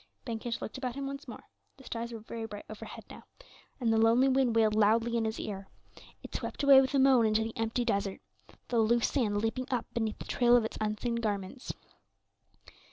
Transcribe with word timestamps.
Ben 0.25 0.39
Kish 0.39 0.59
looked 0.63 0.79
about 0.79 0.95
him 0.95 1.05
once 1.05 1.27
more; 1.27 1.43
the 1.77 1.83
stars 1.83 2.11
were 2.11 2.21
very 2.21 2.47
bright 2.47 2.65
over 2.71 2.85
head 2.85 3.05
now, 3.07 3.21
and 3.79 3.93
the 3.93 3.99
lonely 3.99 4.27
wind 4.27 4.55
wailed 4.55 4.73
loudly 4.73 5.15
in 5.15 5.25
his 5.25 5.39
ear; 5.39 5.67
it 6.23 6.33
swept 6.33 6.63
away 6.63 6.81
with 6.81 6.95
a 6.95 6.97
moan 6.97 7.23
into 7.23 7.43
the 7.43 7.55
empty 7.55 7.85
desert, 7.85 8.19
the 8.69 8.79
loose 8.79 9.09
sand 9.09 9.39
leaping 9.43 9.67
up 9.69 9.85
beneath 9.93 10.17
the 10.17 10.25
trail 10.25 10.55
of 10.57 10.65
its 10.65 10.79
unseen 10.81 11.17
garments. 11.17 11.71